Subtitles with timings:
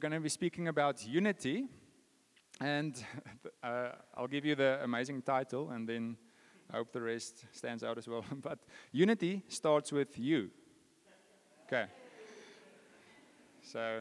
[0.00, 1.66] going to be speaking about unity.
[2.60, 2.96] And
[3.62, 6.16] uh, I'll give you the amazing title, and then
[6.72, 8.24] I hope the rest stands out as well.
[8.42, 8.58] but
[8.92, 10.50] unity starts with you.
[11.66, 11.84] Okay.
[13.62, 14.00] So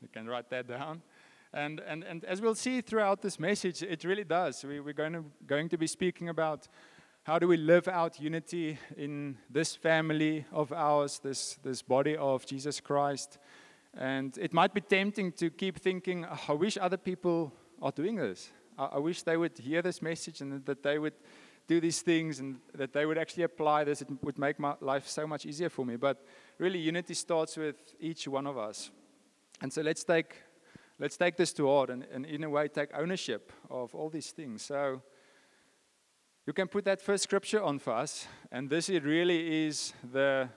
[0.00, 1.02] you can write that down.
[1.52, 4.64] And, and, and as we'll see throughout this message, it really does.
[4.64, 6.68] We, we're going to, going to be speaking about
[7.24, 12.46] how do we live out unity in this family of ours, this, this body of
[12.46, 13.38] Jesus Christ.
[13.96, 18.16] And it might be tempting to keep thinking, oh, I wish other people are doing
[18.16, 18.50] this.
[18.78, 21.14] I, I wish they would hear this message and that they would
[21.66, 24.02] do these things and that they would actually apply this.
[24.02, 25.96] It would make my life so much easier for me.
[25.96, 26.24] But
[26.58, 28.90] really, unity starts with each one of us.
[29.60, 30.36] And so let's take
[30.98, 34.30] let's take this to heart and, and, in a way take ownership of all these
[34.30, 34.62] things.
[34.62, 35.02] So
[36.46, 40.48] you can put that first scripture on for us, and this it really is the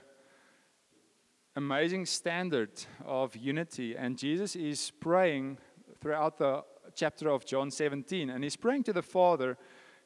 [1.54, 2.70] amazing standard
[3.04, 3.94] of unity.
[3.96, 5.58] And Jesus is praying
[6.00, 9.56] throughout the chapter of John 17, and he's praying to the Father.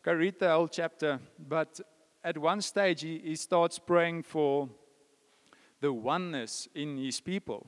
[0.02, 1.80] Go read the whole chapter, but
[2.24, 4.68] at one stage he, he starts praying for
[5.80, 7.66] the oneness in his people.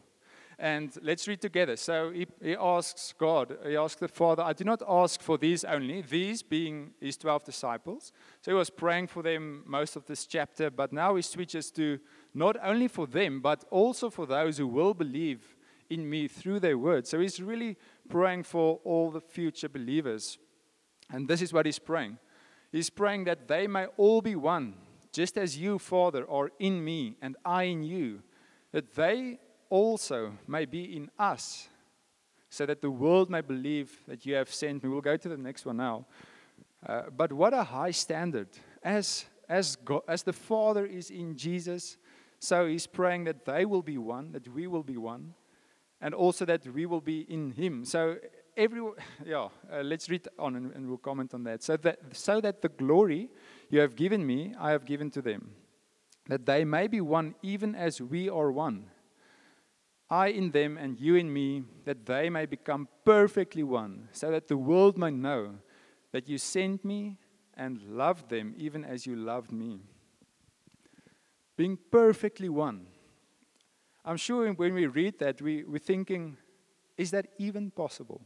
[0.61, 1.77] And let's read together.
[1.77, 5.63] So he, he asks God, he asks the Father, I do not ask for these
[5.63, 8.13] only, these being his 12 disciples.
[8.43, 12.01] So he was praying for them most of this chapter, but now he switches to
[12.39, 15.57] not only for them, but also for those who will believe
[15.91, 17.07] in me through their word.
[17.07, 17.77] So he's really
[18.09, 20.39] praying for all the future believers.
[21.11, 22.19] And this is what he's praying.
[22.71, 24.75] He's praying that they may all be one,
[25.13, 28.23] just as you, Father, are in me and I in you,
[28.73, 29.39] that they
[29.71, 31.69] also may be in us,
[32.51, 34.91] so that the world may believe that you have sent me.
[34.91, 36.07] We'll go to the next one now.
[36.87, 38.49] Uh, but what a high standard.
[38.83, 41.97] As, as, God, as the Father is in Jesus,
[42.39, 45.35] so he's praying that they will be one, that we will be one,
[46.01, 47.85] and also that we will be in him.
[47.85, 48.17] So,
[48.57, 48.81] every,
[49.27, 51.63] yeah, uh, let's read on and, and we'll comment on that.
[51.63, 51.99] So that.
[52.13, 53.29] so that the glory
[53.71, 55.51] you have given me, I have given to them,
[56.29, 58.91] that they may be one even as we are one
[60.11, 64.49] I in them and you in me, that they may become perfectly one, so that
[64.49, 65.57] the world may know
[66.13, 67.19] that you sent me
[67.55, 69.81] and loved them even as you loved me.
[71.59, 72.87] Being perfectly one.
[74.05, 76.37] I'm sure when we read that, we, we're thinking,
[76.97, 78.21] is that even possible?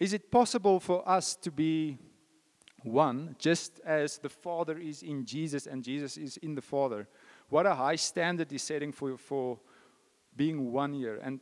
[0.00, 1.98] Is it possible for us to be
[2.82, 7.06] one, just as the Father is in Jesus and Jesus is in the Father?
[7.48, 9.60] What a high standard he's setting for, for
[10.34, 11.20] being one here.
[11.22, 11.38] And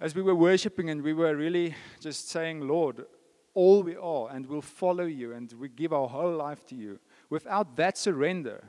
[0.00, 3.04] as we were worshiping and we were really just saying, Lord,
[3.52, 6.98] all we are, and we'll follow you, and we give our whole life to you.
[7.32, 8.62] Without that surrender,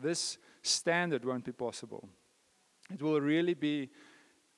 [0.00, 2.08] this standard won't be possible.
[2.90, 3.90] It will really be,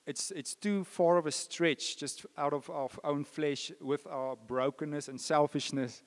[0.06, 4.36] it's, it's too far of a stretch just out of our own flesh with our
[4.36, 6.04] brokenness and selfishness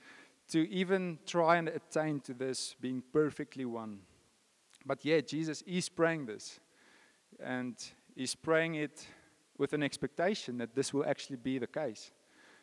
[0.51, 4.00] to even try and attain to this being perfectly one.
[4.85, 6.61] But yeah, Jesus is praying this.
[7.38, 7.75] And
[8.16, 9.06] he's praying it
[9.57, 12.11] with an expectation that this will actually be the case.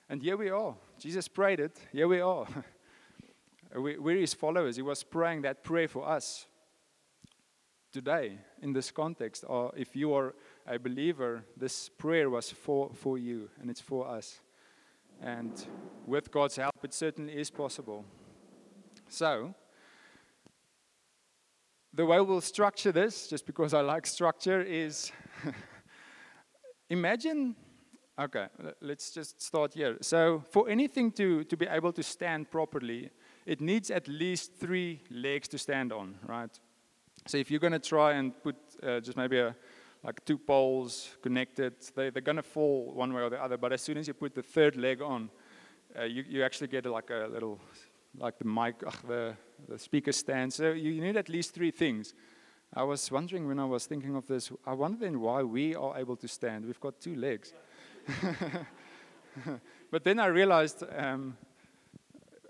[0.09, 0.75] And here we are.
[0.99, 1.79] Jesus prayed it.
[1.93, 2.47] Here we are.
[3.75, 4.77] Uh, we're his followers.
[4.77, 6.47] He was praying that prayer for us
[7.93, 9.45] today in this context.
[9.47, 10.35] Or if you are
[10.67, 14.41] a believer, this prayer was for, for you and it's for us.
[15.21, 15.53] And
[16.07, 18.05] with God's help, it certainly is possible.
[19.09, 19.55] So,
[21.93, 25.11] the way we'll structure this, just because I like structure, is
[26.91, 27.57] imagine.
[28.21, 28.47] Okay,
[28.81, 29.97] let's just start here.
[30.01, 33.11] So, for anything to, to be able to stand properly,
[33.49, 36.51] it needs at least three legs to stand on, right?
[37.27, 39.57] So, if you're going to try and put uh, just maybe a,
[40.05, 43.57] like two poles connected, they, they're going to fall one way or the other.
[43.57, 45.31] But as soon as you put the third leg on,
[45.99, 47.59] uh, you, you actually get like a little
[48.19, 49.35] like the mic, ugh, the,
[49.67, 50.53] the speaker stand.
[50.53, 52.13] So you need at least three things.
[52.75, 55.97] I was wondering when I was thinking of this, I wonder then why we are
[55.97, 56.67] able to stand.
[56.67, 57.55] We've got two legs.
[59.91, 61.39] but then I realized um,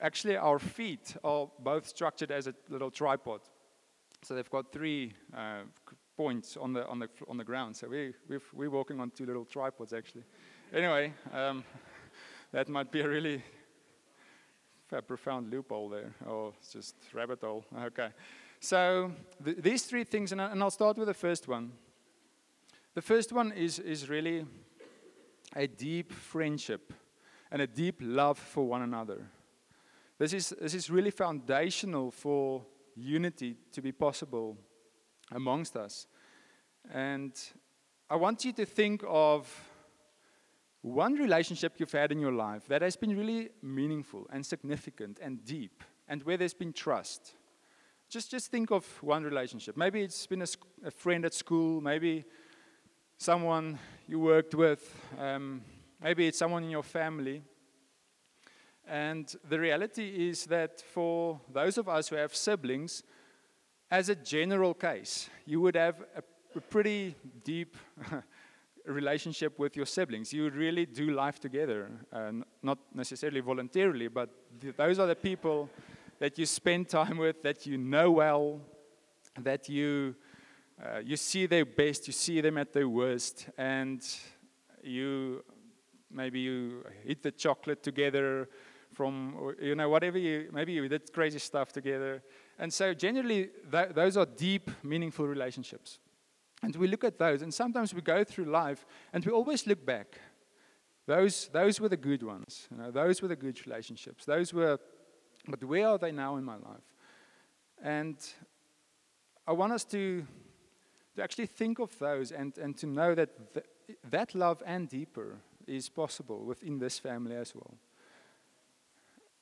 [0.00, 3.40] actually our feet are both structured as a little tripod.
[4.22, 5.62] So they've got three uh,
[6.16, 7.76] points on the, on, the, on the ground.
[7.76, 10.24] So we, we we're walking on two little tripods actually.
[10.72, 11.64] Anyway, um,
[12.52, 13.42] that might be a really
[14.92, 17.64] a profound loophole there, or just rabbit hole.
[17.78, 18.08] Okay.
[18.60, 19.12] So
[19.44, 21.72] th- these three things, and, I, and I'll start with the first one.
[22.94, 24.44] The first one is, is really
[25.54, 26.92] a deep friendship
[27.50, 29.26] and a deep love for one another.
[30.18, 32.64] This is, this is really foundational for
[32.96, 34.56] unity to be possible
[35.30, 36.08] amongst us.
[36.92, 37.32] And
[38.10, 39.48] I want you to think of
[40.82, 45.44] one relationship you've had in your life that has been really meaningful and significant and
[45.44, 47.34] deep, and where there's been trust.
[48.08, 49.76] Just, just think of one relationship.
[49.76, 50.48] Maybe it's been a,
[50.84, 52.24] a friend at school, maybe
[53.18, 55.60] someone you worked with, um,
[56.02, 57.42] maybe it's someone in your family.
[58.88, 63.02] And the reality is that for those of us who have siblings,
[63.90, 66.23] as a general case, you would have a,
[66.70, 67.14] pretty
[67.44, 67.76] deep
[68.85, 70.32] relationship with your siblings.
[70.32, 72.32] You really do life together, uh,
[72.64, 74.29] not necessarily voluntarily, but
[74.61, 75.70] th- those are the people
[76.19, 78.61] that you spend time with, that you know well,
[79.38, 80.17] that you,
[80.85, 84.05] uh, you see their best, you see them at their worst, and
[84.82, 85.44] you
[86.11, 88.49] maybe you eat the chocolate together
[88.98, 92.20] from, you know, whatever you, maybe you did crazy stuff together.
[92.58, 96.00] And so generally, th- those are deep, meaningful relationships.
[96.62, 99.86] And we look at those, and sometimes we go through life and we always look
[99.86, 100.18] back.
[101.06, 102.66] Those, those were the good ones.
[102.70, 104.24] You know, those were the good relationships.
[104.24, 104.78] Those were
[105.46, 106.88] but where are they now in my life?
[107.82, 108.16] And
[109.46, 110.26] I want us to,
[111.16, 113.66] to actually think of those and, and to know that th-
[114.10, 117.74] that love and deeper is possible within this family as well.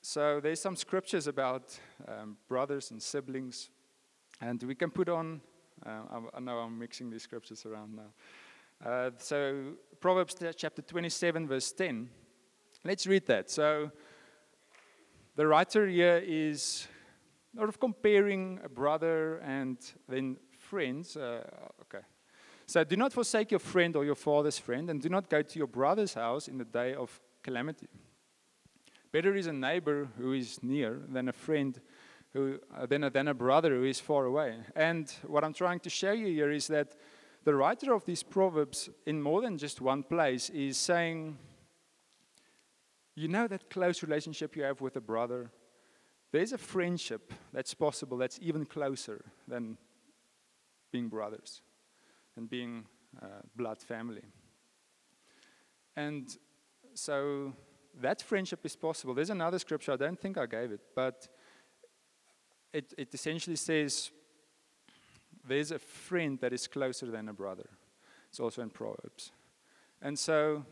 [0.09, 1.77] So there's some scriptures about
[2.07, 3.69] um, brothers and siblings,
[4.39, 5.41] and we can put on.
[5.85, 8.89] Uh, I, know I'm mixing these scriptures around now.
[8.89, 12.09] Uh, so Proverbs chapter 27, verse 10.
[12.85, 13.51] Let's read that.
[13.51, 13.91] So
[15.35, 16.87] the writer here is
[17.53, 19.77] sort of comparing a brother and
[20.07, 21.17] then friends.
[21.17, 21.43] Uh,
[21.81, 22.05] okay.
[22.65, 25.59] So do not forsake your friend or your father's friend, and do not go to
[25.59, 27.89] your brother's house in the day of calamity.
[29.17, 31.81] Better is a neighbor who is near than a friend
[32.33, 34.57] who, uh, than, a, than a brother who is far away.
[34.75, 36.95] And what I'm trying to show you here is that
[37.43, 41.35] the writer of these proverbs, in more than just one place, is saying
[43.15, 45.49] you know that close relationship you have with a brother?
[46.31, 49.79] There's a friendship that's possible that's even closer than
[50.91, 51.63] being brothers
[52.35, 52.85] and being
[53.19, 54.25] uh, blood family.
[55.95, 56.29] And
[56.93, 57.53] so
[58.01, 59.13] that friendship is possible.
[59.13, 61.27] There's another scripture, I don't think I gave it, but
[62.73, 64.11] it, it essentially says
[65.47, 67.69] there's a friend that is closer than a brother.
[68.29, 69.31] It's also in Proverbs.
[70.01, 70.65] And so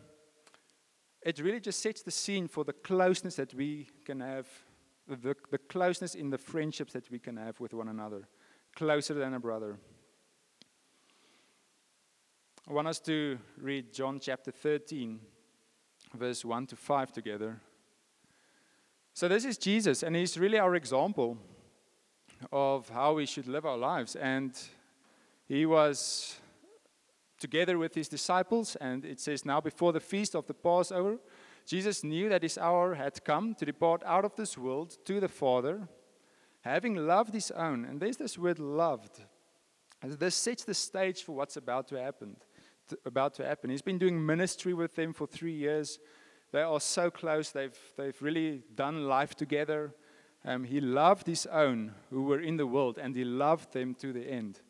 [1.21, 4.47] it really just sets the scene for the closeness that we can have,
[5.07, 8.27] the, the closeness in the friendships that we can have with one another,
[8.75, 9.77] closer than a brother.
[12.69, 15.19] I want us to read John chapter 13,
[16.13, 17.59] verse 1 to 5 together.
[19.13, 21.37] So, this is Jesus, and he's really our example
[22.51, 24.15] of how we should live our lives.
[24.15, 24.53] And
[25.47, 26.37] he was
[27.39, 28.75] together with his disciples.
[28.77, 31.17] And it says, Now before the feast of the Passover,
[31.65, 35.27] Jesus knew that his hour had come to depart out of this world to the
[35.27, 35.87] Father,
[36.61, 37.85] having loved his own.
[37.85, 39.21] And there's this word loved.
[40.01, 42.37] And this sets the stage for what's about to happen.
[43.05, 43.69] About to happen.
[43.69, 45.99] He's been doing ministry with them for three years.
[46.51, 47.51] They are so close.
[47.51, 49.93] They've, they've really done life together.
[50.45, 54.13] Um, he loved his own who were in the world, and he loved them to
[54.13, 54.61] the end.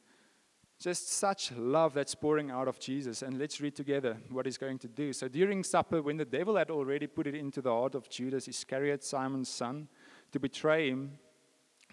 [0.80, 3.22] Just such love that's pouring out of Jesus.
[3.22, 5.14] And let's read together what he's going to do.
[5.14, 8.48] So during supper, when the devil had already put it into the heart of Judas
[8.48, 9.88] Iscariot, Simon's son,
[10.32, 11.18] to betray him,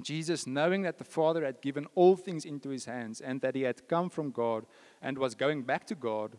[0.00, 3.62] Jesus, knowing that the Father had given all things into his hands and that he
[3.62, 4.64] had come from God
[5.02, 6.38] and was going back to God,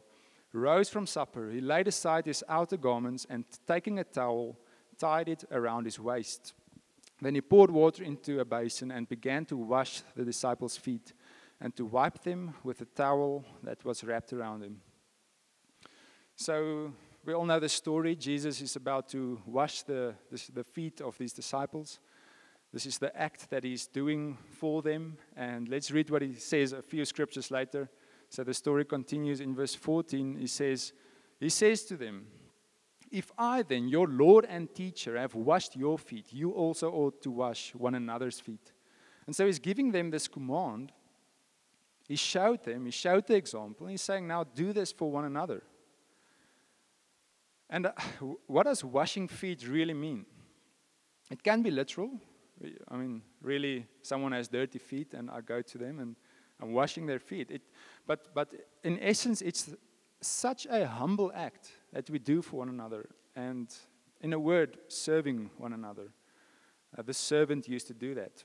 [0.51, 1.49] rose from supper.
[1.51, 4.57] He laid aside his outer garments and, taking a towel,
[4.97, 6.53] tied it around his waist.
[7.21, 11.13] Then he poured water into a basin and began to wash the disciples' feet
[11.61, 14.81] and to wipe them with a towel that was wrapped around him.
[16.35, 16.91] So,
[17.25, 18.15] we all know the story.
[18.15, 21.99] Jesus is about to wash the, the, the, feet of these disciples.
[22.73, 25.17] This is the act that he's doing for them.
[25.35, 27.89] And let's read what he says a few scriptures later.
[28.29, 30.37] So the story continues in verse 14.
[30.39, 30.91] He says,
[31.39, 32.25] He says to them,
[33.11, 37.31] If I then, your Lord and teacher, have washed your feet, you also ought to
[37.31, 38.73] wash one another's feet.
[39.27, 40.91] And so he's giving them this command
[42.07, 45.25] he showed them, he showed the example, and he's saying, now do this for one
[45.25, 45.63] another.
[47.69, 47.91] And uh,
[48.45, 50.25] what does washing feet really mean?
[51.31, 52.11] It can be literal.
[52.89, 56.15] I mean, really, someone has dirty feet, and I go to them and
[56.61, 57.51] I'm washing their feet.
[57.51, 57.61] It,
[58.07, 58.53] but, but
[58.83, 59.73] in essence, it's
[60.21, 63.09] such a humble act that we do for one another.
[63.35, 63.73] And
[64.21, 66.13] in a word, serving one another.
[66.97, 68.43] Uh, the servant used to do that.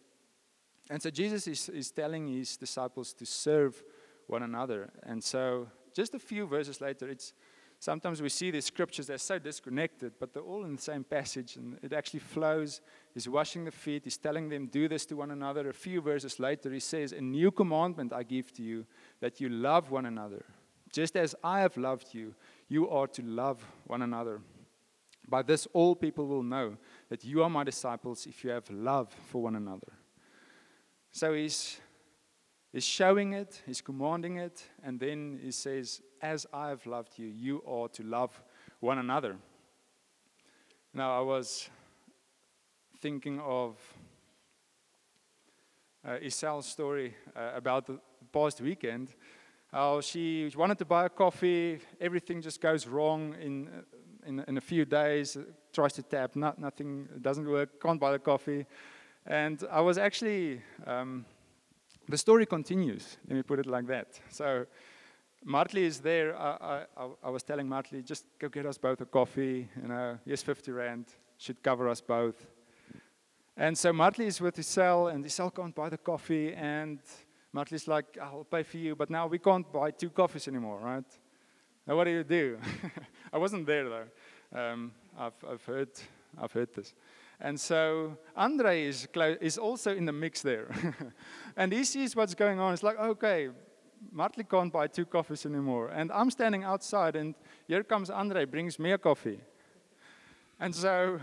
[0.90, 3.82] And so Jesus is, is telling his disciples to serve
[4.26, 4.90] one another.
[5.02, 7.34] And so just a few verses later, it's
[7.78, 11.56] sometimes we see these scriptures, they're so disconnected, but they're all in the same passage
[11.56, 12.80] and it actually flows.
[13.14, 15.68] He's washing the feet, he's telling them, do this to one another.
[15.68, 18.86] A few verses later, he says, A new commandment I give to you,
[19.20, 20.44] that you love one another.
[20.92, 22.34] Just as I have loved you,
[22.68, 24.40] you are to love one another.
[25.28, 26.76] By this, all people will know
[27.10, 29.92] that you are my disciples if you have love for one another.
[31.10, 31.78] So he's,
[32.72, 37.26] he's showing it, he's commanding it, and then he says, As I have loved you,
[37.28, 38.42] you are to love
[38.80, 39.36] one another.
[40.92, 41.68] Now, I was
[43.00, 43.76] thinking of
[46.04, 48.00] uh, Isel's story uh, about the
[48.32, 49.14] past weekend.
[49.70, 53.68] How she wanted to buy a coffee, everything just goes wrong in,
[54.26, 55.36] in, in a few days,
[55.72, 58.66] tries to tap, not, nothing doesn't work, can't buy the coffee.
[59.24, 61.26] And I was actually, um,
[62.08, 64.18] the story continues, let me put it like that.
[64.30, 64.66] So,
[65.46, 66.36] Martley is there.
[66.36, 69.68] I, I, I, was telling Martley, just go get us both a coffee.
[69.80, 72.46] You know, here's 50 Rand, should cover us both.
[73.56, 76.52] And so Martley is with Isel, and Isel can't buy the coffee.
[76.54, 76.98] And
[77.54, 81.04] Martley's like, I'll pay for you, but now we can't buy two coffees anymore, right?
[81.86, 82.58] Now, what do you do?
[83.32, 84.60] I wasn't there, though.
[84.60, 85.88] Um, I've, I've, heard,
[86.40, 86.94] I've heard this.
[87.40, 89.08] And so Andre is,
[89.40, 90.70] is also in the mix there.
[91.56, 92.74] and he sees what's going on.
[92.74, 93.48] It's like, okay,
[94.14, 95.88] Martley can't buy two coffees anymore.
[95.88, 97.34] And I'm standing outside, and
[97.66, 99.40] here comes Andre, brings me a coffee.
[100.60, 101.20] And so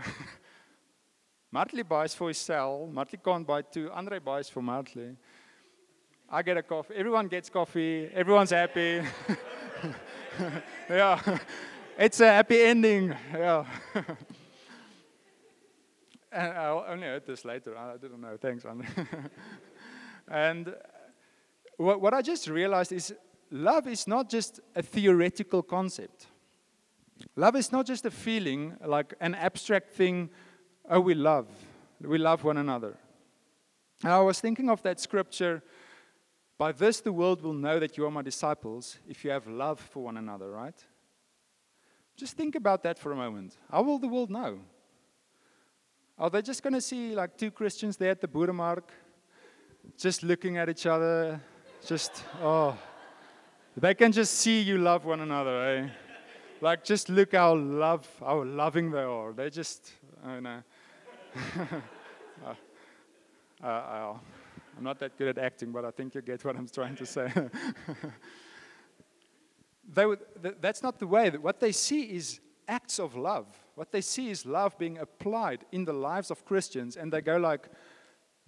[1.54, 2.92] Martley buys for Isel.
[2.92, 3.90] Martley can't buy two.
[3.92, 5.16] Andre buys for Martley.
[6.28, 6.94] I get a coffee.
[6.94, 8.10] Everyone gets coffee.
[8.12, 9.02] Everyone's happy.
[10.90, 11.38] yeah.
[11.98, 13.14] It's a happy ending.
[13.32, 13.64] Yeah.
[16.32, 17.78] And I only heard this later.
[17.78, 18.36] I didn't know.
[18.36, 18.86] Thanks, Andy.
[20.28, 20.74] and
[21.76, 23.14] what, what I just realized is
[23.50, 26.26] love is not just a theoretical concept.
[27.34, 30.30] Love is not just a feeling, like an abstract thing,
[30.90, 31.48] oh, we love.
[32.00, 32.96] We love one another.
[34.02, 35.62] And I was thinking of that scripture
[36.58, 39.80] by this the world will know that you are my disciples if you have love
[39.80, 40.78] for one another, right?
[42.16, 43.56] Just think about that for a moment.
[43.70, 44.60] How will the world know?
[46.18, 48.90] Are they just going to see like two Christians there at the Buddha mark,
[49.98, 51.40] just looking at each other?
[51.86, 52.76] Just, oh.
[53.76, 55.88] They can just see you love one another, eh?
[56.60, 59.32] Like, just look how love, how loving they are.
[59.32, 59.92] They just,
[60.24, 60.62] I know.
[62.44, 62.54] uh,
[63.62, 64.14] uh, uh,
[64.76, 67.06] I'm not that good at acting, but I think you get what I'm trying to
[67.06, 67.32] say.
[69.94, 71.30] they would, th- that's not the way.
[71.30, 73.46] What they see is acts of love.
[73.76, 77.36] What they see is love being applied in the lives of Christians, and they go
[77.36, 77.68] like,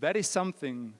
[0.01, 0.95] that is something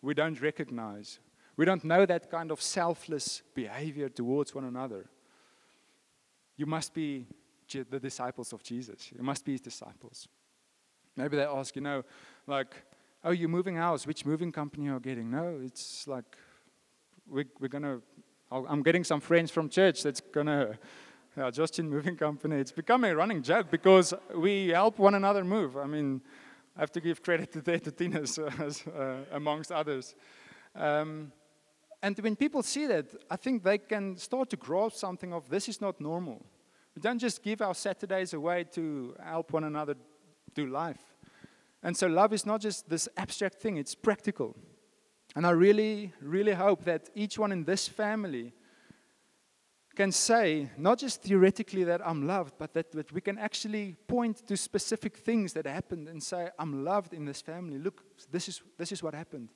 [0.00, 1.18] we don't recognize.
[1.56, 5.06] We don't know that kind of selfless behavior towards one another.
[6.56, 7.26] You must be
[7.72, 9.10] the disciples of Jesus.
[9.16, 10.28] You must be his disciples.
[11.16, 12.02] Maybe they ask, you know,
[12.46, 12.74] like,
[13.24, 14.06] oh, you're moving house.
[14.06, 15.30] Which moving company are you getting?
[15.30, 16.36] No, it's like,
[17.28, 18.02] we, we're going to,
[18.50, 20.78] I'm getting some friends from church that's going to
[21.36, 22.56] yeah, Justin Moving Company.
[22.56, 25.78] It's become a running joke because we help one another move.
[25.78, 26.20] I mean,
[26.76, 28.38] I have to give credit to the Tinas
[28.94, 30.14] uh, amongst others.
[30.74, 31.32] Um,
[32.02, 35.68] and when people see that, I think they can start to grasp something of this
[35.68, 36.44] is not normal.
[36.96, 39.94] We don't just give our Saturdays away to help one another
[40.54, 41.00] do life.
[41.82, 44.56] And so love is not just this abstract thing, it's practical.
[45.34, 48.52] And I really, really hope that each one in this family
[49.94, 54.46] can say, not just theoretically that I'm loved, but that, that we can actually point
[54.48, 57.78] to specific things that happened and say, I'm loved in this family.
[57.78, 59.50] Look, this is, this is what happened.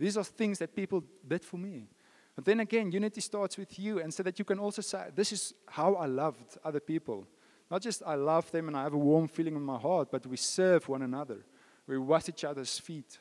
[0.00, 1.86] These are things that people did for me.
[2.34, 5.30] But then again, unity starts with you, and so that you can also say, This
[5.30, 7.26] is how I loved other people.
[7.70, 10.26] Not just I love them and I have a warm feeling in my heart, but
[10.26, 11.44] we serve one another.
[11.86, 13.18] We wash each other's feet.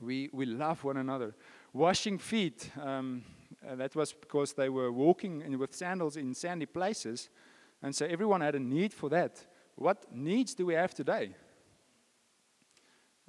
[0.00, 1.34] We, we love one another.
[1.72, 2.70] Washing feet.
[2.80, 3.24] Um,
[3.66, 7.30] uh, that was because they were walking in, with sandals in sandy places.
[7.82, 9.44] And so everyone had a need for that.
[9.74, 11.34] What needs do we have today?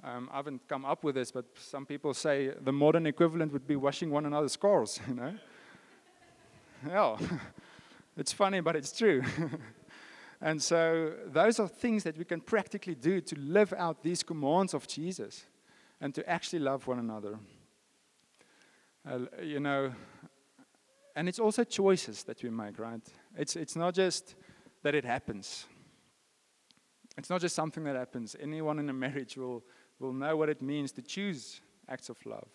[0.04, 3.66] Um, I haven't come up with this, but some people say the modern equivalent would
[3.66, 5.34] be washing one another's cars, you know?
[6.86, 7.16] yeah.
[8.16, 9.22] it's funny, but it's true.
[10.40, 14.72] and so those are things that we can practically do to live out these commands
[14.72, 15.46] of Jesus
[16.00, 17.38] and to actually love one another.
[19.08, 19.92] Uh, you know,
[21.16, 23.00] and it's also choices that we make, right?
[23.36, 24.36] It's, it's not just
[24.84, 25.66] that it happens.
[27.16, 28.36] It's not just something that happens.
[28.40, 29.64] Anyone in a marriage will,
[29.98, 32.48] will know what it means to choose acts of love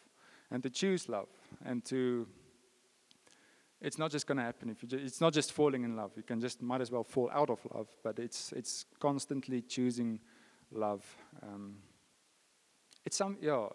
[0.52, 1.28] and to choose love
[1.66, 2.28] and to
[3.82, 6.12] it's not just going to happen if you just, it's not just falling in love.
[6.16, 10.20] You can just might as well fall out of love but it's it's constantly choosing
[10.72, 11.04] love
[11.42, 11.76] um,
[13.06, 13.68] it's some yeah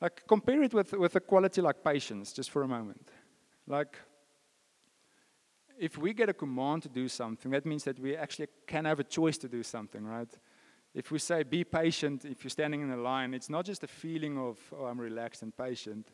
[0.00, 3.10] like compare it with with a quality like patience just for a moment.
[3.66, 3.96] Like
[5.78, 9.00] if we get a command to do something that means that we actually can have
[9.00, 10.38] a choice to do something right
[10.94, 13.88] if we say be patient if you're standing in a line it's not just a
[13.88, 16.08] feeling of oh i'm relaxed and patient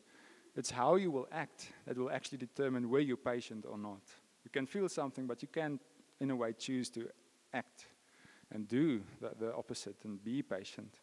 [0.55, 4.01] it's how you will act that will actually determine whether you're patient or not.
[4.43, 5.79] You can feel something, but you can,
[6.19, 7.07] in a way, choose to
[7.53, 7.85] act
[8.51, 10.95] and do the, the opposite and be patient.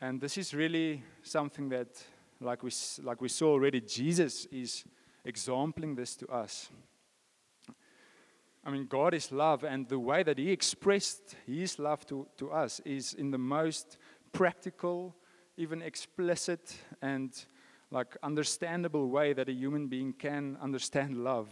[0.00, 1.88] And this is really something that,
[2.40, 2.70] like we,
[3.02, 4.84] like we saw already, Jesus is
[5.24, 6.68] exempling this to us.
[8.66, 12.50] I mean, God is love, and the way that He expressed His love to, to
[12.50, 13.98] us is in the most
[14.32, 15.14] practical,
[15.56, 17.32] even explicit and
[17.90, 21.48] like understandable way that a human being can understand love.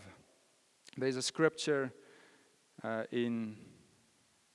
[0.97, 1.93] There's a scripture
[2.83, 3.57] uh, in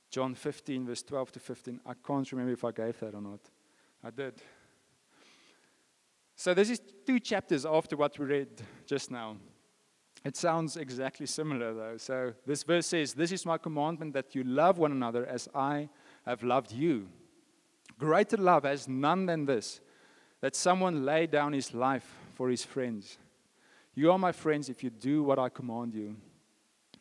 [0.09, 1.79] John 15, verse 12 to 15.
[1.85, 3.39] I can't remember if I gave that or not.
[4.03, 4.33] I did.
[6.35, 8.49] So, this is two chapters after what we read
[8.85, 9.37] just now.
[10.27, 11.95] It sounds exactly similar, though.
[11.95, 15.87] So, this verse says, This is my commandment that you love one another as I
[16.25, 17.07] have loved you.
[17.97, 19.79] Greater love has none than this
[20.41, 23.17] that someone lay down his life for his friends.
[23.95, 26.17] You are my friends if you do what I command you.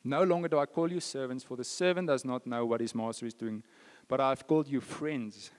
[0.05, 2.95] No longer do I call you servants, for the servant does not know what his
[2.95, 3.65] master is doing,
[4.07, 5.51] but I have called you friends.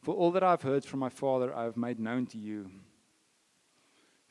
[0.00, 2.68] For all that I have heard from my Father, I have made known to you.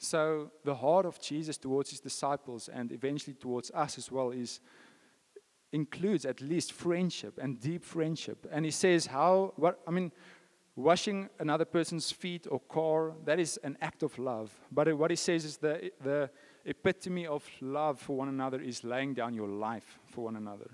[0.03, 4.59] So, the heart of Jesus towards his disciples and eventually towards us as well is
[5.71, 8.47] includes at least friendship and deep friendship.
[8.51, 10.11] And he says, How, what, I mean,
[10.75, 14.51] washing another person's feet or car, that is an act of love.
[14.71, 16.31] But what he says is the, the
[16.65, 20.71] epitome of love for one another is laying down your life for one another.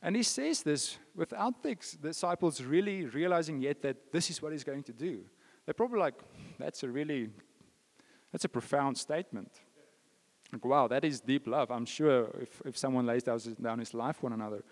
[0.00, 4.64] And he says this without the disciples really realizing yet that this is what he's
[4.64, 5.20] going to do.
[5.66, 6.14] They're probably like,
[6.58, 7.28] that's a really,
[8.32, 9.52] that's a profound statement.
[10.52, 11.70] Like, wow, that is deep love.
[11.70, 14.64] I'm sure if, if someone lays down his life for one another.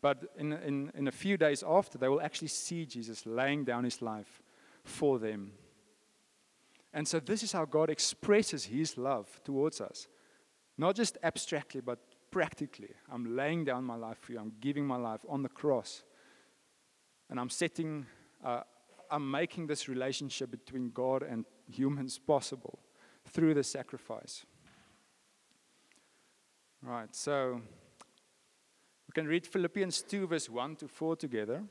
[0.00, 3.84] But in, in, in a few days after, they will actually see Jesus laying down
[3.84, 4.42] his life
[4.84, 5.52] for them.
[6.92, 10.08] And so, this is how God expresses his love towards us.
[10.76, 11.98] Not just abstractly, but
[12.30, 12.90] practically.
[13.10, 16.02] I'm laying down my life for you, I'm giving my life on the cross.
[17.30, 18.04] And I'm setting,
[18.44, 18.62] uh,
[19.10, 22.78] I'm making this relationship between God and humans possible
[23.28, 24.44] through the sacrifice.
[26.82, 27.60] Right, so
[29.08, 31.62] we can read Philippians 2, verse 1 to 4 together.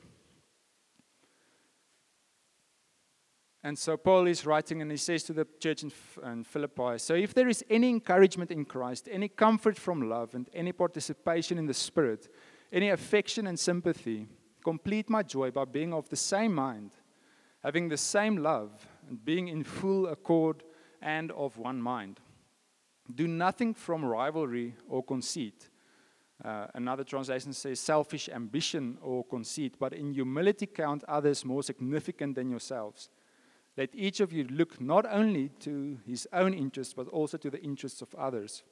[3.64, 5.92] And so Paul is writing and he says to the church in,
[6.24, 10.48] in, Philippi So if there is any encouragement in Christ, any comfort from love, and
[10.52, 12.28] any participation in the Spirit,
[12.72, 14.26] any affection and sympathy,
[14.64, 16.92] complete my joy by being of the same mind,
[17.62, 20.64] having the same love, and being in full accord
[21.02, 22.20] and of one mind.
[23.14, 25.68] Do nothing from rivalry or conceit
[26.44, 32.34] uh, another translation says selfish ambition or conceit, but in humility count others more significant
[32.34, 33.10] than yourselves.
[33.76, 37.62] Let each of you look not only to his own interests, but also to the
[37.62, 38.64] interests of others.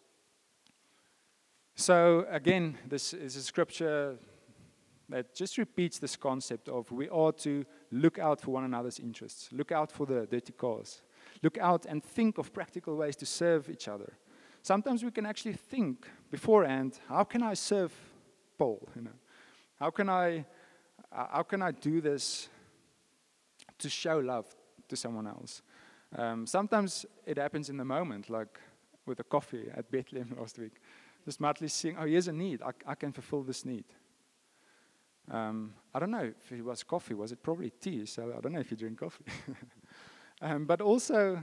[1.76, 4.18] So, again, this is a scripture
[5.08, 9.48] that just repeats this concept of we ought to look out for one another's interests,
[9.52, 11.02] look out for the dirty cause,
[11.42, 14.12] look out and think of practical ways to serve each other
[14.62, 17.92] sometimes we can actually think beforehand, how can I serve
[18.58, 18.88] Paul?
[18.96, 19.18] You know,
[19.78, 20.44] how can I,
[21.12, 22.48] uh, how can I do this
[23.78, 24.46] to show love
[24.88, 25.62] to someone else?
[26.16, 28.58] Um, sometimes it happens in the moment, like
[29.06, 30.80] with the coffee at Bethlehem last week.
[31.24, 32.62] Just madly seeing, oh, here's a need.
[32.62, 33.84] I, I can fulfill this need.
[35.30, 37.14] Um, I don't know if it was coffee.
[37.14, 38.06] Was it probably tea?
[38.06, 39.24] So I don't know if you drink coffee.
[40.40, 41.42] um, but also,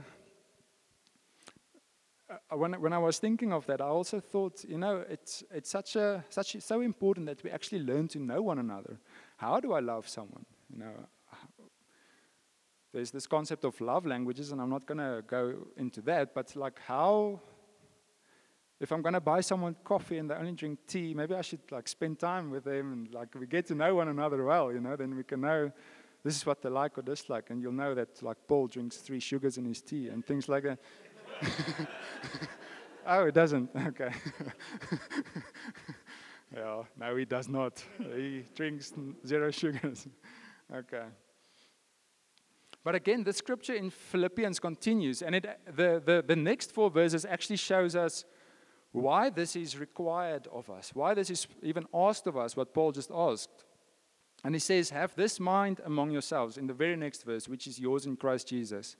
[2.30, 5.70] uh, when, when I was thinking of that, I also thought, you know, it's, it's
[5.70, 8.98] such a, such a, so important that we actually learn to know one another.
[9.36, 10.44] How do I love someone?
[10.72, 10.92] You know,
[12.92, 16.56] there's this concept of love languages, and I'm not going to go into that, but
[16.56, 17.40] like how,
[18.80, 21.60] if I'm going to buy someone coffee and they only drink tea, maybe I should
[21.70, 24.80] like spend time with them and like we get to know one another well, you
[24.80, 25.70] know, then we can know
[26.24, 29.20] this is what they like or dislike, and you'll know that like Paul drinks three
[29.20, 30.78] sugars in his tea and things like that.
[33.06, 33.70] oh, it doesn't.
[33.74, 34.10] Okay.
[36.54, 37.82] yeah, no, he does not.
[37.98, 38.92] He drinks
[39.26, 40.08] zero sugars.
[40.74, 41.04] okay.
[42.84, 47.24] But again, the scripture in Philippians continues, and it, the, the, the next four verses
[47.24, 48.24] actually shows us
[48.92, 52.92] why this is required of us, why this is even asked of us, what Paul
[52.92, 53.64] just asked.
[54.44, 57.80] And he says, Have this mind among yourselves, in the very next verse, which is
[57.80, 58.96] yours in Christ Jesus,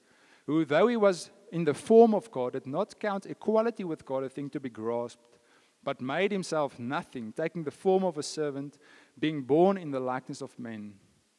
[0.46, 4.24] who, though he was in the form of God, did not count equality with God
[4.24, 5.22] a thing to be grasped,
[5.84, 8.78] but made himself nothing, taking the form of a servant,
[9.18, 10.94] being born in the likeness of men.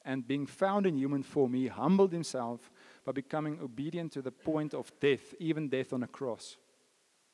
[0.05, 2.71] And being found in human form, he humbled himself
[3.05, 6.57] by becoming obedient to the point of death, even death on a cross.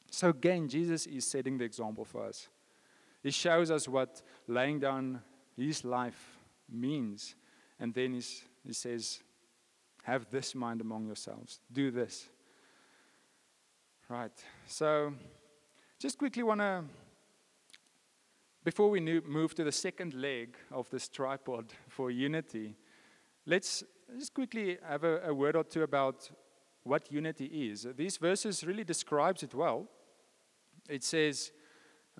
[0.09, 2.47] So again, Jesus is setting the example for us.
[3.21, 5.21] He shows us what laying down
[5.55, 6.34] his life
[6.69, 7.35] means.
[7.79, 8.21] And then
[8.65, 9.19] he says,
[10.03, 11.59] Have this mind among yourselves.
[11.71, 12.27] Do this.
[14.07, 14.31] Right.
[14.67, 15.13] So,
[15.99, 16.83] just quickly want to,
[18.63, 22.75] before we move to the second leg of this tripod for unity,
[23.45, 23.83] let's
[24.17, 26.29] just quickly have a, a word or two about
[26.83, 27.87] what unity is.
[27.95, 29.87] These verses really describes it well.
[30.87, 31.51] It says,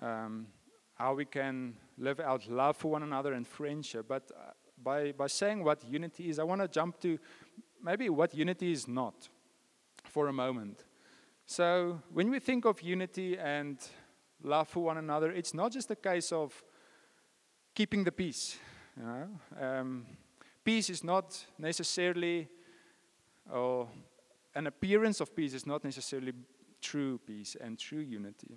[0.02, 0.48] um,
[0.94, 4.06] how we can live out love for one another and friendship.
[4.08, 4.50] But uh,
[4.82, 7.18] by, by saying what unity is, I want to jump to
[7.82, 9.28] maybe what unity is not
[10.04, 10.84] for a moment.
[11.46, 13.78] So, when we think of unity and
[14.42, 16.62] love for one another, it's not just a case of
[17.74, 18.58] keeping the peace.
[18.96, 19.28] You know?
[19.60, 20.06] Um,
[20.64, 22.48] peace is not necessarily,
[23.52, 23.88] or
[24.54, 26.32] an appearance of peace is not necessarily
[26.80, 28.56] true peace and true unity.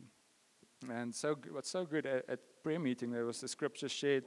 [0.88, 4.24] And so, what's so good at, at prayer meeting, there was the scripture shared.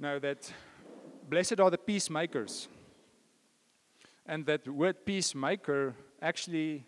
[0.00, 0.50] Now that
[1.28, 2.68] blessed are the peacemakers,
[4.26, 6.86] and that word peacemaker actually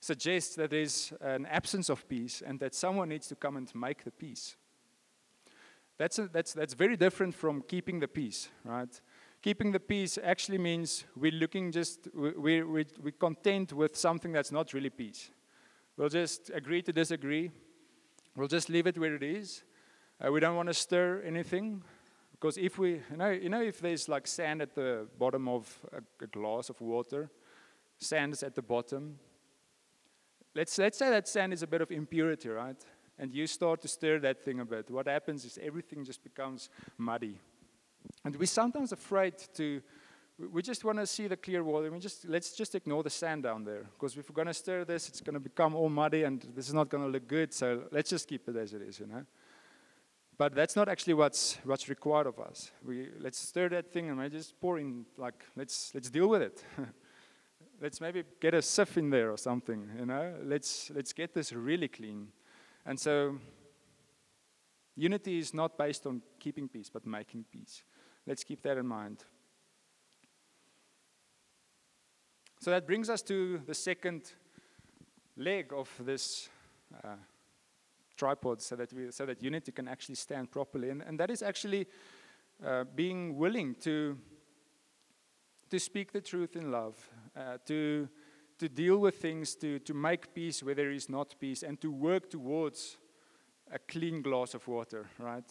[0.00, 4.04] suggests that there's an absence of peace, and that someone needs to come and make
[4.04, 4.56] the peace.
[5.96, 9.00] That's a, that's that's very different from keeping the peace, right?
[9.42, 14.52] Keeping the peace actually means we're looking just we we we're content with something that's
[14.52, 15.30] not really peace
[16.00, 17.50] We'll just agree to disagree.
[18.34, 19.64] We'll just leave it where it is.
[20.18, 21.82] Uh, we don't want to stir anything.
[22.32, 25.78] Because if we, you know, you know, if there's like sand at the bottom of
[25.92, 27.30] a, a glass of water,
[27.98, 29.18] sand is at the bottom.
[30.54, 32.82] Let's, let's say that sand is a bit of impurity, right?
[33.18, 34.90] And you start to stir that thing a bit.
[34.90, 37.36] What happens is everything just becomes muddy.
[38.24, 39.82] And we're sometimes afraid to
[40.52, 41.90] we just want to see the clear water.
[41.90, 44.84] We just let's just ignore the sand down there because if we're going to stir
[44.84, 47.52] this, it's going to become all muddy and this is not going to look good.
[47.52, 49.24] So let's just keep it as it is, you know.
[50.38, 52.72] But that's not actually what's what's required of us.
[52.86, 56.42] We let's stir that thing and we just pour in like let's let's deal with
[56.42, 56.64] it.
[57.82, 60.34] let's maybe get a sieve in there or something, you know.
[60.42, 62.28] Let's let's get this really clean.
[62.86, 63.38] And so
[64.96, 67.82] unity is not based on keeping peace, but making peace.
[68.26, 69.24] Let's keep that in mind.
[72.62, 74.32] So that brings us to the second
[75.38, 76.50] leg of this
[77.02, 77.14] uh,
[78.18, 80.90] tripod so that, we, so that unity can actually stand properly.
[80.90, 81.86] And, and that is actually
[82.62, 84.18] uh, being willing to,
[85.70, 86.96] to speak the truth in love,
[87.34, 88.06] uh, to,
[88.58, 91.90] to deal with things, to, to make peace where there is not peace, and to
[91.90, 92.98] work towards
[93.72, 95.48] a clean glass of water, right?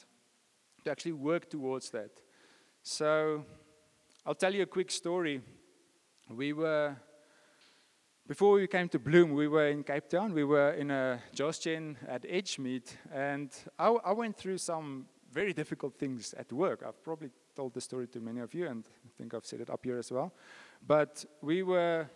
[0.84, 2.12] To actually work towards that.
[2.84, 3.46] So
[4.28, 5.42] I'll tell you a quick story
[6.30, 6.96] we were,
[8.28, 10.34] before we came to Bloem, we were in Cape Town.
[10.34, 15.54] We were in a Josh Gen at Edgemead, and I, I went through some very
[15.54, 16.84] difficult things at work.
[16.88, 19.70] I've probably told the story to many of you, and I think I've said it
[19.70, 20.32] up here as well.
[20.86, 22.08] But we were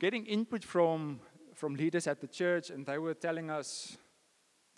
[0.00, 1.20] getting input from
[1.54, 3.98] from leaders at the church, and they were telling us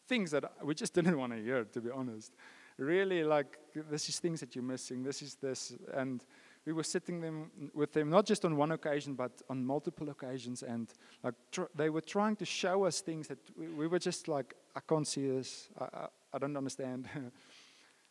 [0.09, 2.33] things that we just didn't want to hear, to be honest.
[2.79, 5.03] Really, like this is things that you're missing.
[5.05, 6.25] This is this, and
[6.67, 10.63] we were sitting them with them not just on one occasion but on multiple occasions
[10.63, 10.93] and
[11.23, 14.55] like tr- they were trying to show us things that we, we were just like
[14.77, 15.69] i can't see this.
[15.79, 17.09] I, I, I don't understand.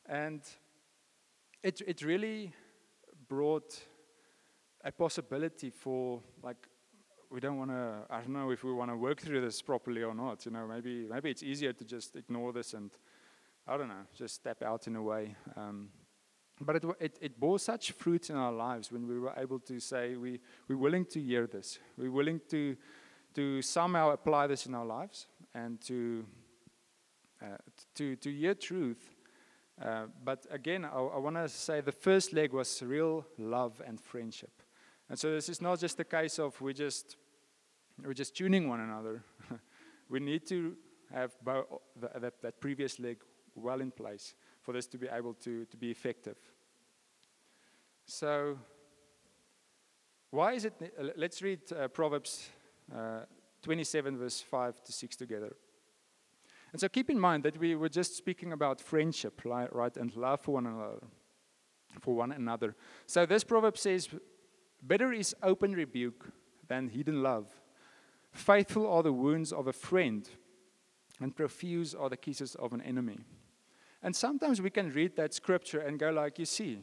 [0.09, 0.41] And
[1.61, 2.51] it, it really
[3.27, 3.79] brought
[4.83, 6.67] a possibility for like
[7.29, 10.01] we don't want to i don't know if we want to work through this properly
[10.01, 12.91] or not you know maybe maybe it's easier to just ignore this and
[13.67, 15.89] i don't know just step out in a way um,
[16.61, 19.79] but it, it, it, bore such fruit in our lives when we were able to
[19.79, 21.79] say, we, we're willing to hear this.
[21.97, 22.75] We're willing to,
[23.35, 26.25] to somehow apply this in our lives and to,
[27.41, 27.57] uh,
[27.95, 29.09] to, to hear truth.
[29.81, 33.99] Uh, but again, I, I want to say the first leg was real love and
[33.99, 34.51] friendship.
[35.09, 37.15] And so this is not just a case of we just,
[38.03, 39.23] we're just tuning one another.
[40.09, 40.75] we need to
[41.13, 43.17] have bo- that, that previous leg
[43.55, 44.35] well in place
[44.69, 46.37] for this to be able to, to be effective.
[48.05, 48.59] So,
[50.29, 50.73] Why is it?
[51.17, 52.49] Let's read uh, Proverbs
[52.95, 53.21] uh,
[53.63, 55.55] 27, verse 5 to 6 together.
[56.71, 60.41] And so keep in mind that we were just speaking about friendship, right, and love
[60.41, 61.01] for one another.
[61.99, 62.75] For one another.
[63.07, 64.07] So this proverb says,
[64.83, 66.31] Better is open rebuke
[66.67, 67.47] than hidden love.
[68.31, 70.29] Faithful are the wounds of a friend,
[71.19, 73.17] and profuse are the kisses of an enemy.
[74.01, 76.79] And sometimes we can read that scripture and go like, you see,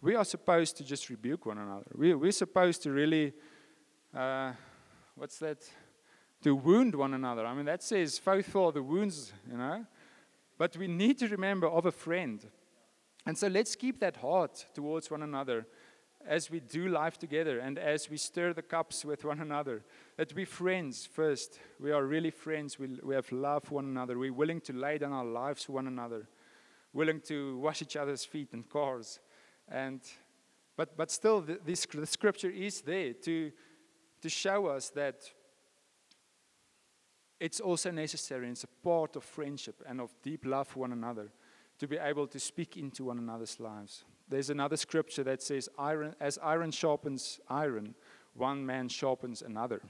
[0.00, 1.86] we are supposed to just rebuke one another.
[1.94, 3.32] We, we're supposed to really,
[4.14, 4.52] uh,
[5.16, 5.58] what's that?
[6.44, 7.44] To wound one another.
[7.44, 9.84] I mean, that says faithful are the wounds, you know.
[10.56, 12.44] But we need to remember of a friend.
[13.26, 15.66] And so let's keep that heart towards one another
[16.26, 19.82] as we do life together and as we stir the cups with one another.
[20.16, 21.58] That we friends first.
[21.80, 22.78] We are really friends.
[22.78, 24.18] We, we have love for one another.
[24.18, 26.28] We're willing to lay down our lives for one another,
[26.98, 29.20] willing to wash each other's feet and cars.
[29.68, 30.00] And,
[30.76, 33.52] but, but still, the, this, the scripture is there to,
[34.20, 35.20] to show us that
[37.38, 40.92] it's also necessary and it's a part of friendship and of deep love for one
[40.92, 41.28] another
[41.78, 44.04] to be able to speak into one another's lives.
[44.28, 47.94] There's another scripture that says, iron, as iron sharpens iron,
[48.34, 49.80] one man sharpens another.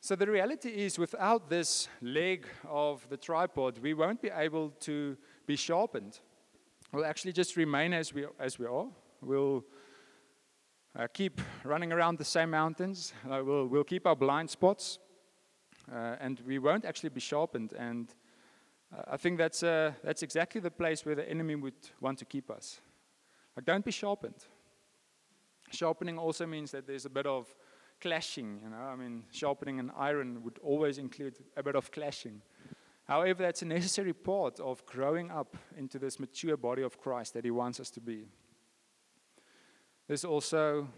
[0.00, 5.16] So the reality is, without this leg of the tripod, we won't be able to
[5.44, 6.20] be sharpened.
[6.92, 8.86] We'll actually just remain as we, as we are.
[9.20, 9.64] We'll
[10.96, 13.12] uh, keep running around the same mountains.
[13.28, 15.00] Uh, we'll, we'll keep our blind spots.
[15.92, 17.72] Uh, and we won't actually be sharpened.
[17.72, 18.14] And
[18.96, 22.24] uh, I think that's, uh, that's exactly the place where the enemy would want to
[22.24, 22.80] keep us.
[23.56, 24.46] Like, don't be sharpened.
[25.72, 27.52] Sharpening also means that there's a bit of
[28.00, 28.76] clashing, you know.
[28.76, 32.42] I mean, sharpening an iron would always include a bit of clashing.
[33.04, 37.44] However, that's a necessary part of growing up into this mature body of Christ that
[37.44, 38.26] He wants us to be.
[40.06, 40.88] There's also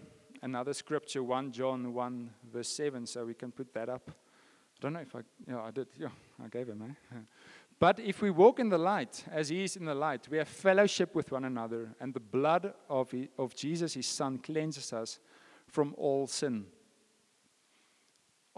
[0.43, 4.11] another scripture, 1 John 1, verse 7, so we can put that up.
[4.11, 6.09] I don't know if I, yeah, I did, yeah,
[6.43, 7.17] I gave him, eh?
[7.81, 10.49] But if we walk in the light, as He is in the light, we have
[10.49, 15.19] fellowship with one another, and the blood of, he, of Jesus, His Son, cleanses us
[15.67, 16.67] from all sin.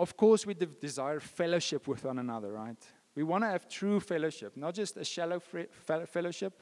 [0.02, 2.76] Of course, we de- desire fellowship with one another, right?
[3.14, 6.60] We want to have true fellowship, not just a shallow fellowship,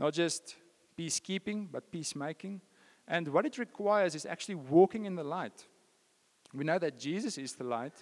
[0.00, 0.56] not just
[0.98, 2.60] peacekeeping, but peacemaking.
[3.06, 5.64] And what it requires is actually walking in the light.
[6.52, 7.94] We know that Jesus is the light,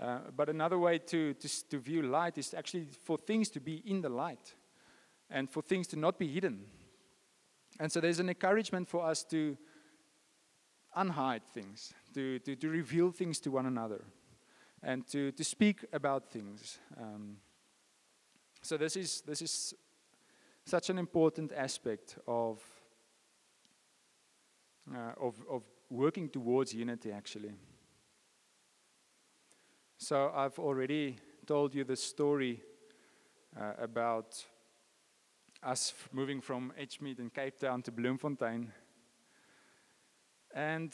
[0.00, 3.82] uh, but another way to, to, to view light is actually for things to be
[3.84, 4.54] in the light
[5.28, 6.64] and for things to not be hidden.
[7.78, 9.58] And so there's an encouragement for us to
[10.96, 14.04] unhide things, to, to, to reveal things to one another,
[14.82, 16.78] and to, to speak about things.
[17.00, 17.36] Um,
[18.62, 19.74] so this is, this is
[20.64, 22.60] such an important aspect of,
[24.94, 27.52] uh, of, of working towards unity, actually.
[29.98, 32.60] So I've already told you the story
[33.58, 34.44] uh, about
[35.62, 38.72] us moving from Edgemead in Cape Town to Bloemfontein.
[40.54, 40.92] And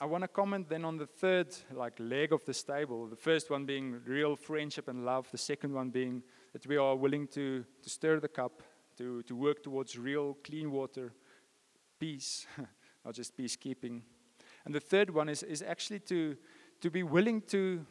[0.00, 3.06] I want to comment then on the third like leg of the stable.
[3.06, 5.28] The first one being real friendship and love.
[5.30, 8.62] The second one being that we are willing to, to stir the cup,
[8.98, 11.12] to, to work towards real clean water,
[11.98, 12.46] peace,
[13.04, 14.02] not just peacekeeping.
[14.64, 16.36] And the third one is, is actually to,
[16.80, 17.84] to be willing to,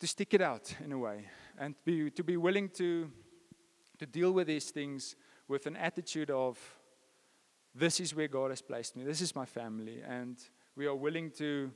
[0.00, 1.26] to stick it out in a way
[1.58, 3.10] and be, to be willing to,
[3.98, 6.58] to deal with these things with an attitude of,
[7.78, 10.36] this is where God has placed me, this is my family, and
[10.76, 11.70] we are willing to.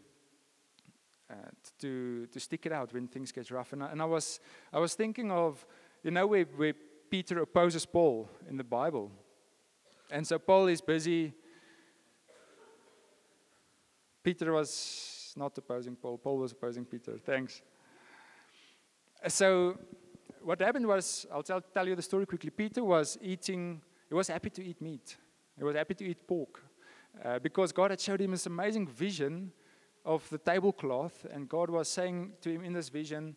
[1.31, 1.35] Uh,
[1.79, 4.39] to to stick it out when things get rough, and I, and I was
[4.71, 5.65] I was thinking of
[6.03, 6.75] you know where, where
[7.09, 9.11] Peter opposes Paul in the Bible,
[10.11, 11.33] and so Paul is busy.
[14.23, 16.19] Peter was not opposing Paul.
[16.19, 17.17] Paul was opposing Peter.
[17.17, 17.63] Thanks.
[19.29, 19.79] So,
[20.43, 22.51] what happened was, I'll tell, tell you the story quickly.
[22.51, 25.17] Peter was eating, he was happy to eat meat,
[25.57, 26.63] he was happy to eat pork
[27.25, 29.53] uh, because God had showed him this amazing vision
[30.05, 33.37] of the tablecloth, and God was saying to him in this vision,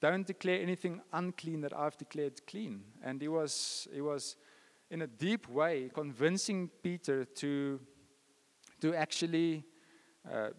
[0.00, 2.82] Don't declare anything unclean that I've declared clean.
[3.02, 4.36] And he was, he was
[4.90, 7.80] in a deep way convincing Peter to,
[8.80, 9.64] to actually.
[10.30, 10.50] Uh,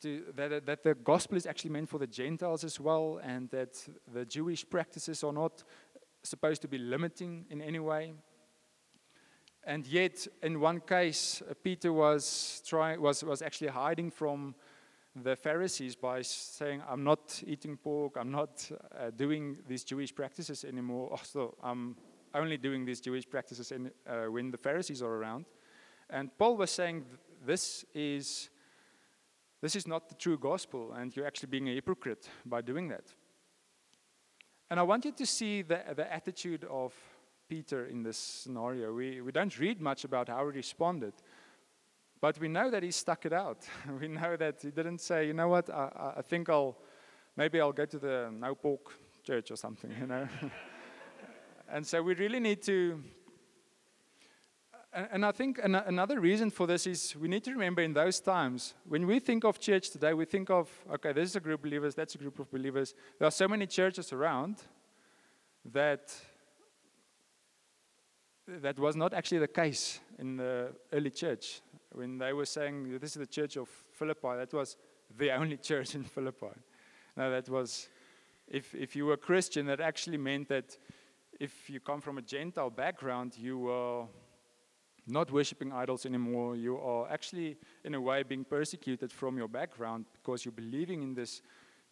[0.00, 3.80] to, that, that the gospel is actually meant for the Gentiles as well, and that
[4.12, 5.62] the Jewish practices are not
[6.24, 8.14] supposed to be limiting in any way.
[9.64, 14.54] And yet, in one case, Peter was, try, was, was actually hiding from
[15.14, 20.64] the Pharisees by saying, I'm not eating pork, I'm not uh, doing these Jewish practices
[20.64, 21.10] anymore.
[21.12, 21.96] Oh, so I'm
[22.34, 25.44] only doing these Jewish practices in, uh, when the Pharisees are around.
[26.10, 27.04] and Paul was saying
[27.44, 28.50] this is
[29.60, 33.14] this is not the true gospel, and you're actually being a hypocrite by doing that.
[34.68, 36.92] And I want you to see the, the attitude of
[37.48, 38.92] Peter in this scenario.
[38.92, 41.12] We, we don't read much about how he responded,
[42.20, 43.66] but we know that he stuck it out.
[44.00, 46.76] we know that he didn't say, you know what, I, I think I'll,
[47.36, 48.92] maybe I'll go to the no pork
[49.24, 50.28] church or something, you know.
[51.70, 53.02] and so we really need to
[54.94, 58.74] and I think another reason for this is we need to remember in those times,
[58.86, 61.62] when we think of church today, we think of, okay, this is a group of
[61.62, 62.94] believers, that's a group of believers.
[63.18, 64.56] There are so many churches around
[65.72, 66.14] that
[68.60, 71.60] that was not actually the case in the early church.
[71.92, 74.76] When they were saying, this is the church of Philippi, that was
[75.16, 76.54] the only church in Philippi.
[77.16, 77.88] No, that was,
[78.48, 80.76] if, if you were a Christian, that actually meant that
[81.38, 84.04] if you come from a Gentile background, you were
[85.06, 86.56] not worshiping idols anymore.
[86.56, 91.14] You are actually, in a way, being persecuted from your background because you're believing in
[91.14, 91.42] this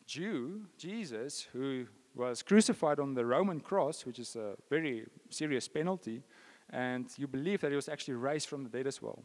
[0.07, 6.23] Jew, Jesus, who was crucified on the Roman cross, which is a very serious penalty,
[6.73, 9.23] and you believe that he was actually raised from the dead as well.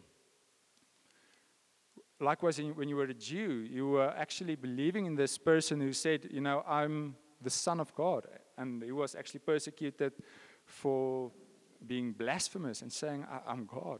[2.19, 6.27] Likewise, when you were a Jew, you were actually believing in this person who said,
[6.31, 8.25] You know, I'm the Son of God.
[8.57, 10.13] And he was actually persecuted
[10.65, 11.31] for
[11.85, 13.99] being blasphemous and saying, I- am God.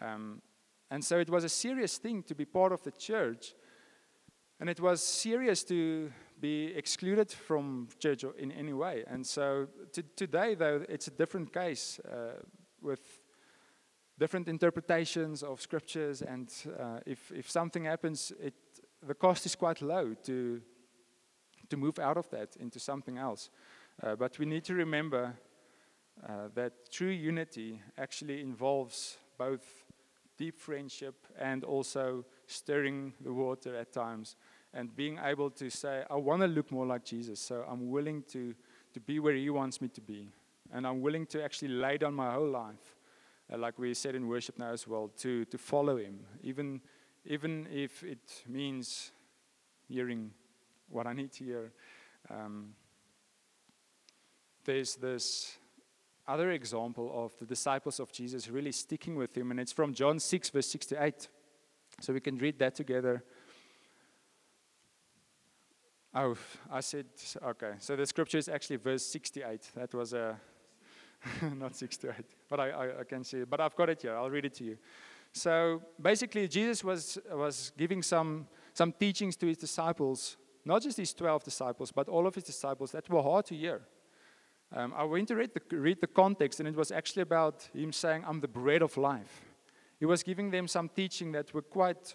[0.00, 0.42] Um,
[0.90, 3.54] and so it was a serious thing to be part of the church.
[4.60, 9.04] And it was serious to be excluded from church in any way.
[9.06, 12.42] And so to, today, though, it's a different case uh,
[12.84, 13.20] with
[14.18, 16.22] different interpretations of scriptures.
[16.22, 18.54] And uh, if, if something happens, it,
[19.06, 20.60] the cost is quite low to,
[21.68, 23.50] to move out of that into something else.
[24.02, 25.34] Uh, but we need to remember
[26.28, 29.84] uh, that true unity actually involves both
[30.36, 34.36] deep friendship and also stirring the water at times
[34.72, 38.24] and being able to say, I want to look more like Jesus, so I'm willing
[38.32, 38.54] to,
[38.92, 40.28] to be where He wants me to be.
[40.74, 42.96] And I'm willing to actually lay down my whole life,
[43.50, 46.80] uh, like we said in worship now as well, to, to follow Him, even,
[47.24, 49.12] even if it means
[49.88, 50.32] hearing
[50.88, 51.72] what I need to hear.
[52.28, 52.74] Um,
[54.64, 55.56] there's this
[56.26, 60.18] other example of the disciples of Jesus really sticking with him, and it's from John
[60.18, 61.28] 6, verse 68.
[62.00, 63.22] So we can read that together.
[66.14, 66.36] Oh,
[66.70, 67.06] I said,
[67.44, 67.72] okay.
[67.78, 69.70] So the scripture is actually verse 68.
[69.76, 70.36] That was a,
[71.56, 72.12] not 68,
[72.48, 73.50] but I, I, I, can see it.
[73.50, 74.16] But I've got it here.
[74.16, 74.78] I'll read it to you.
[75.32, 81.12] So basically, Jesus was, was giving some, some teachings to his disciples, not just his
[81.12, 83.82] 12 disciples, but all of his disciples that were hard to hear.
[84.72, 87.92] Um, I went to read the, read the context, and it was actually about him
[87.92, 89.42] saying, I'm the bread of life.
[89.98, 92.14] He was giving them some teaching that were quite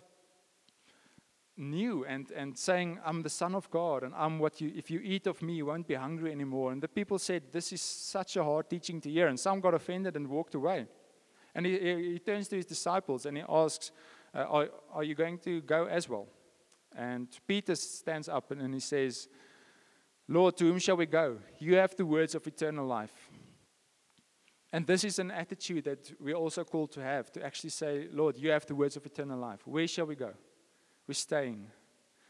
[1.59, 4.99] new and, and saying, I'm the Son of God, and I'm what you, if you
[5.03, 6.71] eat of me, you won't be hungry anymore.
[6.71, 9.27] And the people said, This is such a hard teaching to hear.
[9.27, 10.87] And some got offended and walked away.
[11.53, 13.91] And he, he turns to his disciples and he asks,
[14.33, 16.27] uh, are, are you going to go as well?
[16.95, 19.27] And Peter stands up and, and he says,
[20.27, 21.37] Lord, to whom shall we go?
[21.57, 23.29] You have the words of eternal life.
[24.71, 28.37] And this is an attitude that we're also called to have to actually say, Lord,
[28.37, 29.65] you have the words of eternal life.
[29.65, 30.33] Where shall we go?
[31.09, 31.65] We're staying.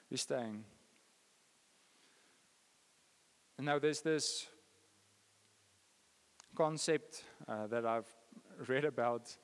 [0.09, 0.63] We're staying.
[3.57, 4.47] And now there's this
[6.55, 8.07] concept uh, that I've
[8.69, 9.35] read about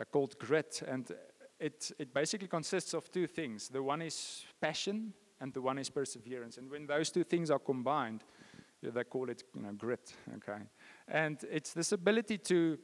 [0.00, 0.84] uh, called grit.
[0.86, 1.10] And
[1.58, 5.90] it, it basically consists of two things the one is passion, and the one is
[5.90, 6.56] perseverance.
[6.56, 8.22] And when those two things are combined,
[8.80, 10.14] they call it you know, grit.
[10.36, 10.62] Okay,
[11.08, 12.78] and it's this ability to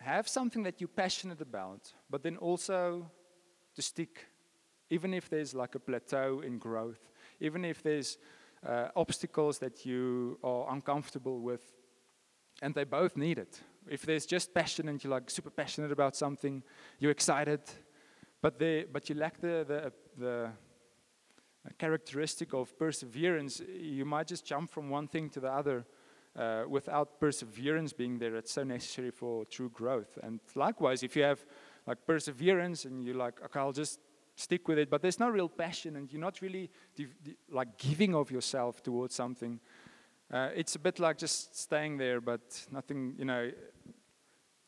[0.00, 3.10] have something that you're passionate about, but then also
[3.74, 4.26] to stick,
[4.94, 7.02] even if there's like a plateau in growth,
[7.40, 8.18] even if there's
[8.66, 11.64] uh, obstacles that you are uncomfortable with,
[12.62, 13.60] and they both need it.
[13.88, 16.62] If there's just passion and you're like super passionate about something,
[17.00, 17.60] you're excited,
[18.40, 19.92] but, they, but you lack the, the,
[20.24, 20.50] the
[21.78, 25.84] characteristic of perseverance, you might just jump from one thing to the other
[26.36, 28.36] uh, without perseverance being there.
[28.36, 30.18] It's so necessary for true growth.
[30.22, 31.44] And likewise, if you have
[31.86, 33.98] like perseverance and you're like, okay, I'll just
[34.36, 36.70] stick with it, but there's no real passion and you're not really
[37.50, 39.60] like giving of yourself towards something,
[40.32, 43.50] uh, it's a bit like just staying there, but nothing, you know,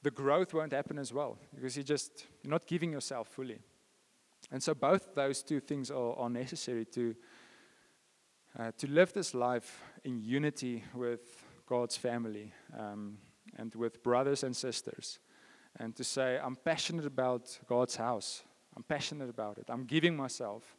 [0.03, 3.59] the growth won't happen as well because you're just, you're not giving yourself fully.
[4.53, 7.17] And so both those two things are, are necessary to,
[8.59, 13.19] uh, to live this life in unity with God's family um,
[13.57, 15.19] and with brothers and sisters.
[15.79, 18.43] and to say, I'm passionate about God's house.
[18.77, 19.65] I'm passionate about it.
[19.69, 20.77] I'm giving myself.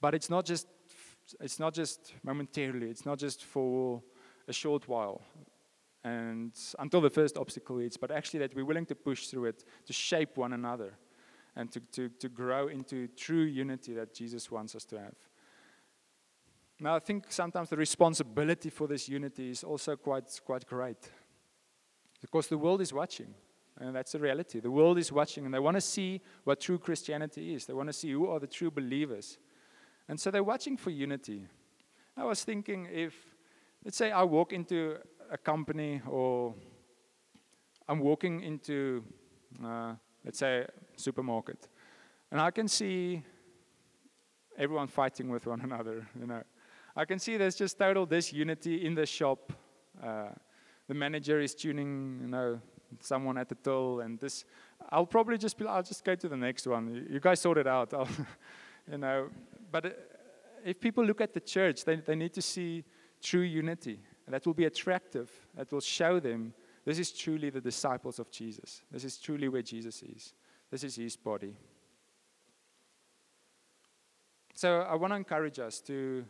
[0.00, 0.66] But it's not just
[1.40, 4.02] it's not just momentarily, it's not just for
[4.48, 5.22] a short while
[6.02, 9.64] and until the first obstacle hits, but actually that we're willing to push through it
[9.86, 10.94] to shape one another
[11.56, 15.14] and to, to, to grow into true unity that Jesus wants us to have.
[16.78, 21.10] Now, I think sometimes the responsibility for this unity is also quite, quite great
[22.20, 23.34] because the world is watching.
[23.80, 24.60] And that's the reality.
[24.60, 27.64] The world is watching and they want to see what true Christianity is.
[27.64, 29.38] They want to see who are the true believers.
[30.06, 31.46] And so they're watching for unity.
[32.16, 33.14] I was thinking if,
[33.84, 34.96] let's say, I walk into
[35.30, 36.54] a company or
[37.88, 39.02] I'm walking into,
[39.64, 41.68] uh, let's say, a supermarket,
[42.30, 43.22] and I can see
[44.56, 46.42] everyone fighting with one another, you know.
[46.94, 49.52] I can see there's just total disunity in the shop.
[50.00, 50.28] Uh,
[50.86, 52.60] the manager is tuning, you know,
[53.00, 54.44] someone at the till, and this.
[54.90, 55.66] I'll probably just be.
[55.66, 57.06] I'll just go to the next one.
[57.08, 57.94] You guys sort it out.
[57.94, 58.08] I'll,
[58.90, 59.28] you know,
[59.70, 59.90] but uh,
[60.64, 62.84] if people look at the church, they they need to see
[63.22, 64.00] true unity.
[64.28, 65.28] That will be attractive.
[65.56, 68.82] That will show them this is truly the disciples of Jesus.
[68.90, 70.34] This is truly where Jesus is.
[70.70, 71.56] This is his body.
[74.54, 76.24] So I want to encourage us to,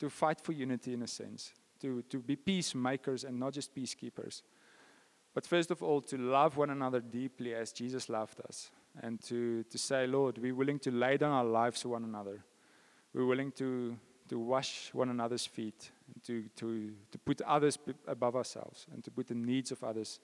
[0.00, 4.42] to fight for unity in a sense to, to be peacemakers and not just peacekeepers.
[5.34, 8.70] But first of all, to love one another deeply as Jesus loved us.
[9.02, 12.42] And to, to say, Lord, we're willing to lay down our lives for one another.
[13.14, 13.96] We're willing to,
[14.28, 19.10] to wash one another's feet, and to, to, to put others above ourselves, and to
[19.10, 20.20] put the needs of others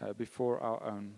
[0.00, 1.14] uh, before our own.